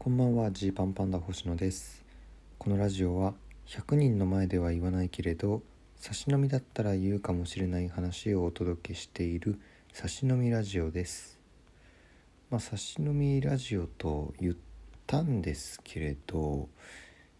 [0.00, 2.04] こんばんはジーパンパンダ星野です。
[2.56, 3.34] このラジオは
[3.66, 5.60] 100人の前では言わないけれど
[5.96, 9.58] 差し飲みだったら言うかもしれない話をお届けしている
[9.92, 11.40] 差し飲みラジオです。
[12.48, 14.54] まあ差し飲みラジオと言っ
[15.08, 16.68] たんですけれど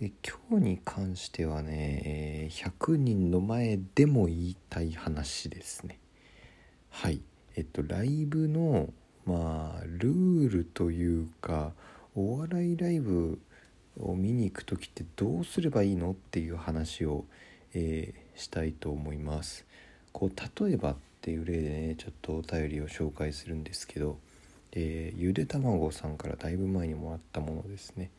[0.00, 0.10] え
[0.50, 6.00] 今日に関してはね、え100人の前でも言いたい話ですね。
[6.88, 7.22] はい。
[7.54, 8.92] えっとライブの
[9.24, 11.74] まあルールというか
[12.14, 13.38] お笑いライブ
[13.98, 17.24] を見に行く時ってどうすればいいのっていう話を、
[17.74, 19.66] えーしたいと思います。
[20.12, 24.18] こう例えばっていう例でねちょっとお便りを紹介するんですけど、
[24.72, 28.10] えーゆで卵さんからだいぶ前にもらったものですね。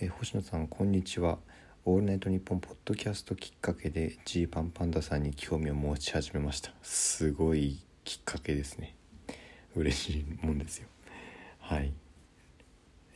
[0.00, 1.38] えー星野さんこんにちは。
[1.84, 6.72] オールナイトニッポンポッドキャストきっかけでジーパンパンダさんに興味を持ち始めました。
[6.82, 8.96] すごいきっかけですね。
[9.76, 10.88] 嬉しいもんですよ。
[11.58, 11.92] はい。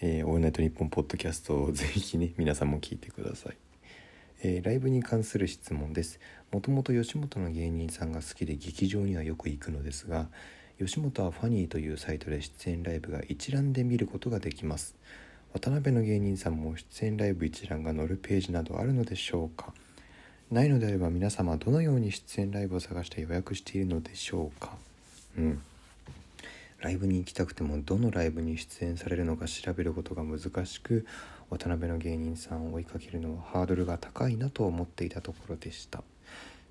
[0.00, 3.56] えーオールナイトニッポンポッドキャストをぜひね皆さんも聞いてください、
[4.42, 6.20] えーライブに関する質問です。
[6.52, 10.28] もともと吉本の芸人さんが好きで劇場にはよく行くのですが
[10.78, 14.94] 吉本はファニーというサイトで出演ライブが一覧で見ることができます。
[15.52, 19.72] 渡辺の芸人さんも出演ライブ一覧が載るページなどあるのでしょうか。
[20.50, 24.76] ないのであれば皆様どのように出演ライブを探して予約しているのでしょうか。
[25.38, 25.62] うん。
[26.84, 31.06] ライブに行きたくてもどのライブに出演されるのか調べることが難しく
[31.48, 36.04] 渡辺の芸人さんを追いかけるのはハードルが高いなと思っていたところでした。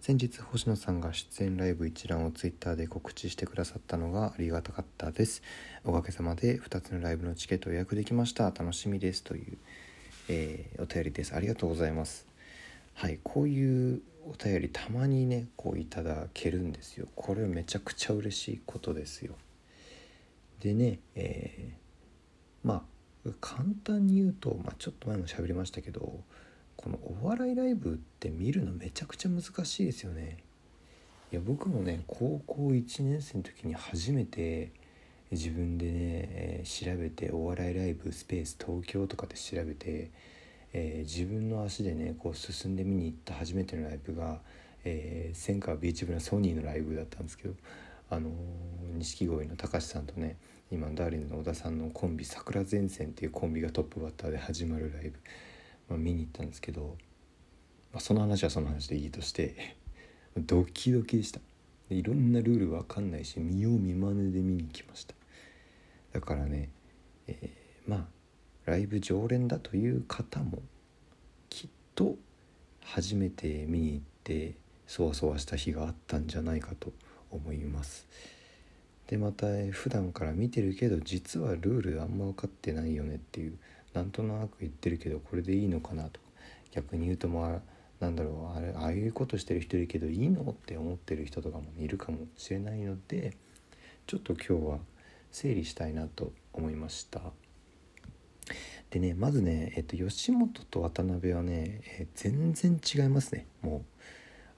[0.02, 5.42] 先日星野さんが出演ライブ一覧をツイッターで告知してくださったのがありがたかったです。
[5.84, 8.44] おかげさまで2つのライブのチケットを予約できました。
[8.46, 9.58] 楽しみですという、
[10.30, 11.34] えーお便りです。
[11.34, 12.28] ありがとうございます。
[12.94, 17.08] はいこういうお便りたまにねこういただけるんですよ。
[17.16, 19.34] これめちゃくちゃ嬉しいことですよ。
[20.64, 21.84] でね、えー
[22.66, 26.20] まあ簡単に言うと、まあ、ちょっと前も喋りましたけど
[26.78, 30.38] このお笑いライブって見るのめちゃくちゃ難しいですよね。
[31.32, 34.72] いや僕もね高校1年生の時に初めて
[35.32, 40.12] 自分でね、えー調べてお笑いライブスペース東京とかで調べて、
[40.72, 44.40] えー自分の足でねこう進んで見に行った初めてのライブが、
[44.86, 47.54] えー、千川ビーチ部のソニーのライブだったんですけど
[48.10, 48.30] あの
[48.96, 50.38] 錦鯉の高橋さんとね
[50.74, 55.20] 今ダーリンの小田さんのコンビ桜前線っていうコンビがトップバッターで始まるライブ、
[55.88, 56.98] まあ、見に行ったんですけど、
[57.92, 59.78] まあ、その話はその話でいいとして
[60.36, 61.40] ドキドキでした。
[61.90, 65.14] でいろんなルールわかんないし見よう見まねで見に行きました。
[66.12, 66.70] だからね、
[67.28, 68.06] えーまあ
[68.66, 70.60] ライブ常連だという方も
[71.50, 72.16] きっと
[72.82, 74.56] 初めて見に行って
[74.88, 76.94] そわそわした日があったんじゃないかと
[77.30, 78.08] 思います。
[79.08, 83.58] でまた普段から見てるけど実はルールあんま分かってないよねっていう
[83.94, 86.26] なんとなく言ってるけどこれでいいのかなとか
[86.72, 87.60] 逆に言うとまあ
[88.00, 93.36] なんだろうあれああいうことしてる人いるけどいいのって思ってる人とかもいるかもしれないので
[94.08, 94.78] ちょっと今日は
[95.32, 97.22] 整理したいなと思いました。
[98.90, 103.82] でねまずね、えっと、吉本と渡辺はね、えー全然違いますねもう。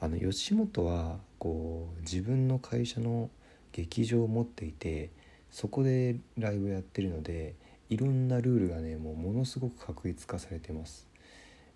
[0.01, 3.29] あの吉本はこう自分の会社の
[3.75, 5.09] 劇場を持っていて
[5.51, 7.55] そこでライブやってるので
[7.89, 11.07] いろんなルールがねもうものすごく確立化されてます。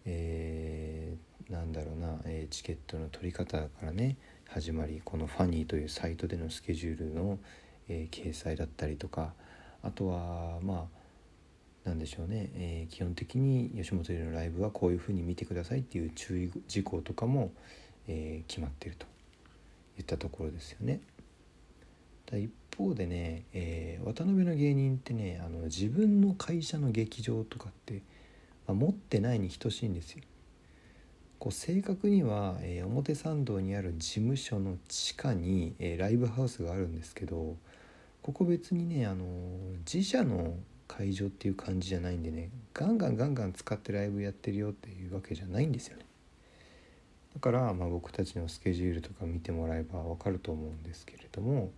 [0.06, 4.18] えーなんだろうな、えーチケットの取り方からね
[4.48, 7.38] 始まりこのファニーというサイトでのスケジュールの、
[7.90, 9.34] えー掲載だったりとか
[9.84, 10.88] あとはま
[11.86, 17.52] あなんでしょうね、えー基本的に吉本でのライブはこういうふうに見てくださいっていう注意事項とかも、
[18.08, 19.06] えー決まってると
[19.98, 21.02] いったところですよね。
[22.30, 28.02] だ一方でね、えー渡辺の芸人ってねあの自分の会社の劇場とかって、
[28.68, 30.24] まあ持ってないに等しいんですよ。
[31.38, 37.56] こう正確には、えー表参道にある事務所の地下に、えーライブハウスがあるんですけど
[38.22, 39.28] ここ別にね、あのー
[39.92, 40.56] 自社の
[40.88, 46.06] 会場っていう感じじゃないんでねガンガンガンガン使ってライブやってるよっていうわけじゃないんですよね。
[47.34, 51.72] だから、まあ、僕たちのスケジュールとか見てもらえば分かると思うんですけれども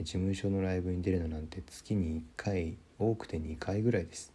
[0.00, 4.32] 事務所のライブに出るのなんて月に1回多くて2回ぐらいです。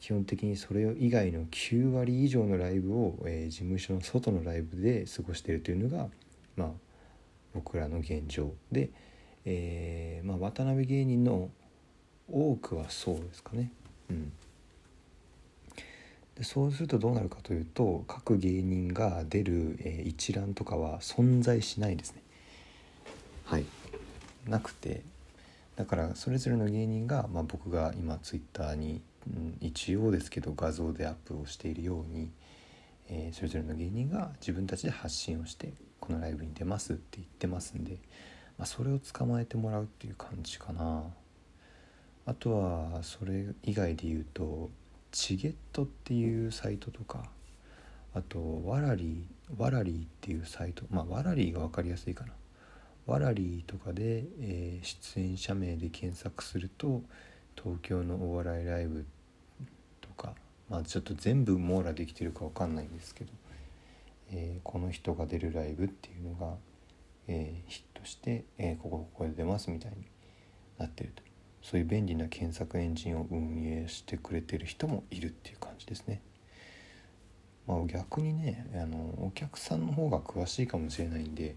[0.00, 6.08] 基本的にそれ以外の9割以上のライブを、えー事務所の外のライブで過ごしているというのが、
[6.56, 6.68] まあ、
[7.54, 8.90] 僕らの現状で、
[9.44, 11.50] えーまあ、渡辺芸人の
[12.30, 13.72] 多くはそうですかね。
[14.10, 14.32] うん、
[16.36, 22.22] でそうするとどうなるかというと各芸人が出る、えー一覧とかは存在しないですね。
[23.44, 23.64] はい、
[24.46, 25.02] なくて
[25.76, 32.30] だからそれぞれの芸人が、まあ、僕が今ツイッターに、うん、一応ですけど画像でアップをしているように、
[33.08, 37.98] えー、それぞれの芸人が自分たちで発信をしてこのライブに出ますって言ってますんで、
[38.58, 41.02] まあ、それを捕まえてもらうっていう感じかな。
[42.28, 44.68] あとはそれ以外で言うと
[45.12, 47.30] チゲットっていうサイトとか
[48.14, 52.32] あとワラリーワラリーっていうサイトまあワラリーが分かりやすいかな。
[53.06, 57.02] ワラリーとかで、えー、出演者名で検索すると
[57.56, 59.06] 東京のお笑いライブ
[60.00, 60.34] とか
[60.68, 63.30] まあちょっと全部網羅できてるか分かんないんですけど、
[64.32, 66.54] えー、この人が出るライブっていうのが、
[67.28, 69.98] えー、ヒットして、え、ここここで出ますみたいに
[70.78, 71.22] なってると
[71.62, 76.22] そういう便利な検索エンジンを運営してくれてる人もいるっていう感じですね。
[77.66, 81.56] まあ、逆にねあのお客さんの方が詳しいかもしれないんで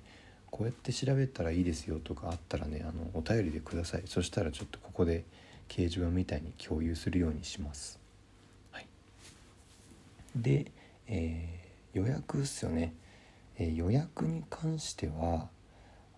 [0.52, 4.04] こうやって調べたらいいですよとかあったらねあのお便りでください。
[4.06, 5.24] そしたらちょっとここで
[5.68, 8.00] 掲示板みたいに共有するようにします、
[8.72, 8.88] はい、
[10.36, 10.72] で、
[11.08, 12.96] えー、予約っすよね、
[13.58, 15.48] えー、予約に関しては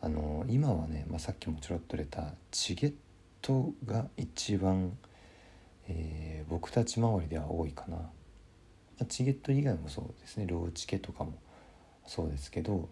[0.01, 2.93] あの今はね、まあ、さっきもちょろっと出たチゲッ
[3.41, 4.97] トが一番、
[5.89, 7.97] えー、僕たち周りでは多いかな。
[9.07, 10.45] チゲット以外もそうですね。
[10.47, 11.33] ローチケとかも
[12.05, 12.87] そうですけど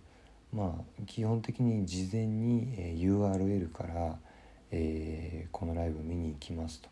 [0.54, 4.18] まあ基本的に事前に、え URL から、
[4.72, 6.90] えー、このライブ見に行きますと。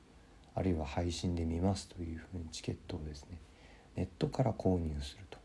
[0.56, 3.38] あるいは配信で見ますというふうにチケットをですね
[3.96, 5.38] ネットから購入すると。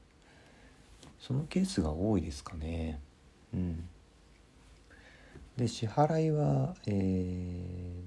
[1.20, 3.00] そのケースが多いですかね。
[3.54, 3.88] うん。
[5.56, 6.90] で支払いは、え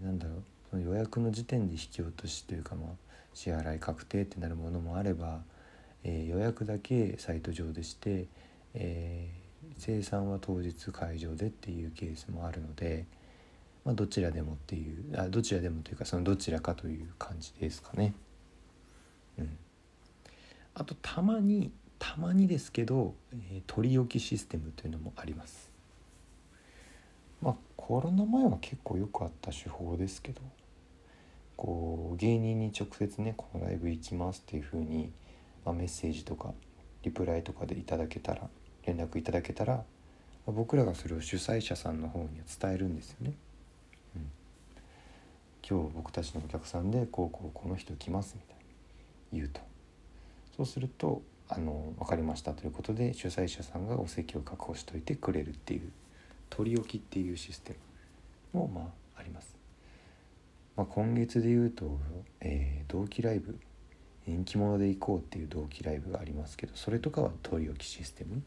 [0.04, 0.44] ー、なんだろう。
[0.70, 2.90] その予約の時点で引き落としというか、まあ、
[3.34, 5.42] 支払い確定ってなるものもあれば、
[6.04, 8.28] えー、予約だけサイト上でして、
[8.74, 9.45] えー
[9.78, 13.06] 生産は当日会場でっていうケースもあるので、
[13.84, 18.14] まあ、どちらでもっていうあどちらでもというかそのどちらかという感じですかね。
[19.38, 19.58] うん、
[20.74, 25.70] あとたまにたまにですけど、えー、取り置きシステムというのもあります。
[27.42, 30.42] まあコロナ前は結構よくあった手法ですけど
[31.58, 35.12] こう芸人に直接ねこのライブ行きますっていうふうに、
[35.64, 36.54] まあ、メッセージとか
[37.04, 38.50] リプライとかでいただけたら
[38.86, 39.84] 連絡いただけたら
[40.46, 42.30] 僕らがそれを主催者さんの方に
[42.60, 43.34] 伝えるんですよね。
[44.16, 44.32] うん、
[45.68, 48.58] 今日僕たちのお客さんでこうこうこの人来ますみたい
[49.32, 49.60] に言うと
[50.56, 55.92] そうするとあの分かりましたということで主催者さんがお席を確保しといてくれるっていう
[56.50, 57.76] 取り置きっていうシステ
[58.54, 59.56] ムもまああります。
[60.76, 61.98] まあ、今月で言うと、
[62.42, 63.58] えー、同期ライブ
[64.28, 68.42] 人気者で行こうっていう同期ライブがありますけどそれとかは取り置きシステム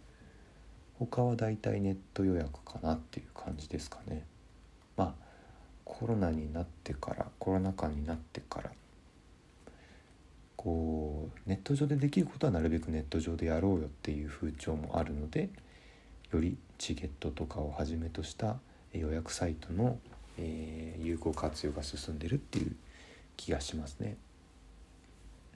[0.98, 4.24] 他はだいたいネット予約かなっていう感じですかね。
[4.96, 5.28] まあ
[5.84, 8.70] コロナになってからコロナ禍になってから
[10.56, 15.48] こうネット上でできることはなるべくネット上でやろうよっていう風潮もあるので
[16.32, 18.56] よりチケットとかをはじめとした
[18.92, 19.98] 予約サイトの、
[20.36, 22.76] えー、有効活用が進んでるっていう
[23.36, 24.16] 気がしますね。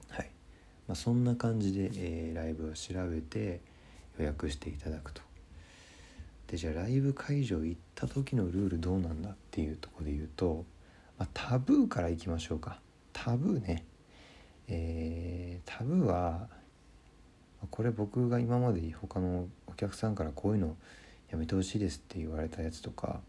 [0.09, 0.29] はい、
[0.87, 3.61] まあ、そんな感じで、えー、ライブを調べて
[4.17, 5.21] 予約していただくと。
[6.53, 10.65] でじゃあライブ会場行った時のルールどうなんだっていうとこで言うと、
[11.17, 12.79] まあ、タブーからいきましょうか。
[13.11, 13.83] タブーね。
[14.67, 16.47] えー、タブーは
[17.71, 20.75] これ僕が今まで他のお客さんからこういうの
[21.31, 23.21] やめてほしいですって言われたやつとか、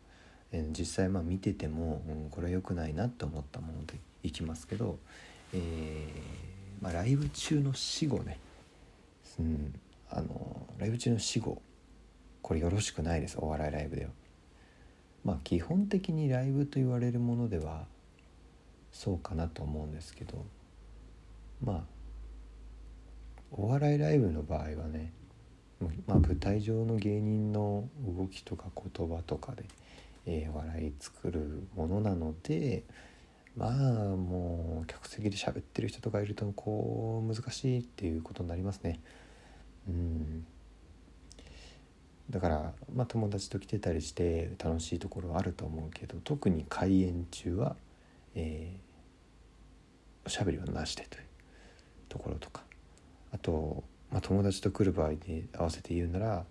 [0.52, 4.98] えー、実際まあ見てても、うん、これは良くないなって思ったものでいきますけど、
[5.54, 8.38] えー、まあ、ライブ中の死後ね、
[9.38, 9.74] うん、
[10.10, 11.62] あのライブ中の死後
[12.44, 14.10] これよろしくないですお笑いライブでは。
[15.24, 17.86] まあ基本的にライブと言われるものでは
[18.92, 20.44] そうかなと思うんですけど
[21.62, 21.82] まあ
[23.50, 25.14] お笑いライブの場合はね、
[26.06, 29.64] まあ、舞台上の芸人の動きとか言葉とかで、
[30.26, 32.84] えー、笑い作るものなので
[33.56, 39.00] まあもう客席で喋ってる人とかいるとこう難しいっていうことになりますね。
[39.88, 40.46] うん
[42.30, 47.76] だからまあ友達と来てたりして楽しいところはあると思うけど特に開演中は、
[48.34, 51.24] えー、おしゃべりはなしでという
[52.08, 52.62] ところとか。
[53.32, 56.44] あと、まあ、友達と来る場合で合わせて言うなら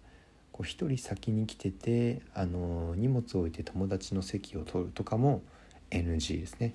[0.52, 5.42] こう一人先に来ててあの荷物を置いて友達の席を取るとかも
[5.90, 6.74] NG ですね。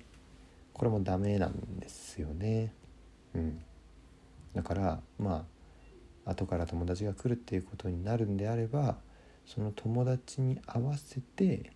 [0.73, 2.73] これもダメなんですよね。
[3.35, 3.61] うん。
[4.55, 5.58] だからまあ
[6.29, 8.97] 後から友達が来るっていうことになるんであれば
[9.45, 11.71] その友達に合わせて、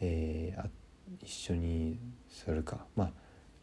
[0.00, 2.84] えー、一緒にするか。
[2.96, 3.10] まあ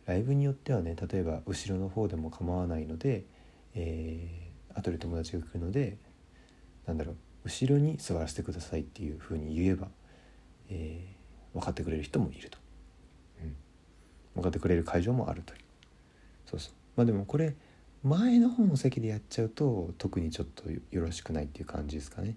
[0.08, 3.24] ライブによってはね例えば後ろの方でも構わないので、
[3.76, 5.98] えー、後で友達が来るので
[6.88, 9.88] なんだろう後ろに座らせてくださいっていうふうに言えば、
[10.70, 12.58] えー、分かってくれる人もいると、
[13.44, 13.56] うん、
[14.36, 15.60] 分かってくれる会場もあるという。
[16.46, 16.74] そうそう。
[16.96, 17.56] まあでもこれ
[18.04, 22.36] 前の方の席でやっちゃうと特にちょっとよろしくないっていう感じですかね。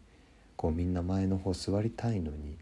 [0.56, 2.56] こうみんな前の方座りたいのに。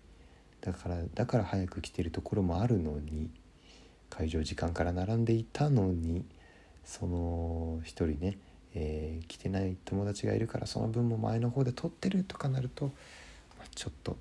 [0.60, 3.30] だからだから早く来てるところもあるのに。
[4.08, 6.24] 会場時間から並んでいたのに。
[6.84, 8.38] その一人ね、
[8.74, 12.92] えー、来てない友達がいるからその分も前の方で撮ってるとかなると、ま
[13.64, 14.16] あ、ちょっと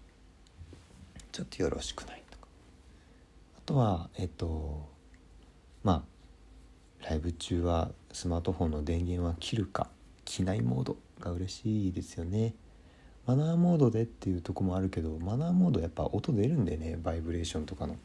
[1.32, 2.48] ちょっとよろしくないとか。
[3.58, 4.88] あとはえっと
[5.84, 6.11] まあ
[7.08, 9.90] ライブ中はスマートフォンの電源は切るか
[10.26, 12.54] 着ないモードが嬉しいですよね。
[13.26, 17.98] マナーモードでっていうとこもあるけどマナーモードやっぱ音出るんでねバイブレーションとかの。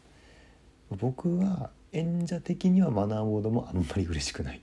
[0.91, 4.59] 僕は演者的にはマナーモードもあんまり嬉しくない。
[4.59, 4.61] っ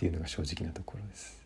[0.00, 1.44] ていうのが正直なところです。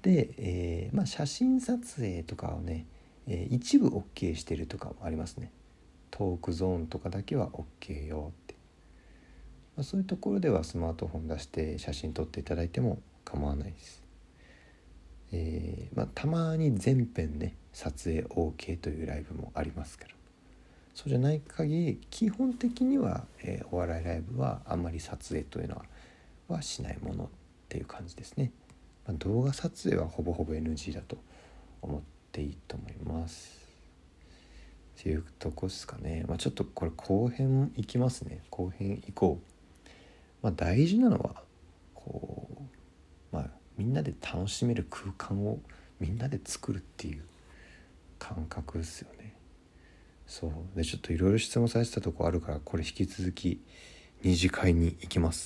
[0.00, 2.86] で、えー、まあ、写真撮影とかをね、
[3.26, 5.50] えー、一部 OK してるとかもありますね。
[6.10, 8.32] トークゾーンとかだけは OK よ。
[8.45, 8.45] っ、
[9.76, 14.02] まあ、そういうところではスマートフォン出して写真撮っていただいても構わないです。
[15.32, 20.14] えー、まあ、たまに全編ね撮影 OK というライブもありますから。
[20.94, 25.84] そうじゃない限り基本的には、えー、お笑いライブはあんまり撮影というのは
[26.48, 27.28] はしないものっ
[27.68, 28.50] ていう感じですね、
[29.06, 31.18] まあ、動画撮影はほぼほぼ NG だと
[31.82, 32.00] 思っ
[32.32, 33.66] ていいと思います。
[34.98, 38.40] っていうとこですかね、まあ、ちょっとこれ後編いきますね。
[38.48, 39.38] 後編以降
[40.46, 41.42] まあ大事なのは
[41.92, 42.48] こ
[43.32, 45.58] うまあみんなで楽しめる空間を
[45.98, 47.24] みんなで作るっていう
[48.20, 49.34] 感覚ですよね。
[50.24, 53.60] そうでちょっといろいろ質問されてたとこあるからこれ引き続き
[54.22, 55.44] 二次会に行きます。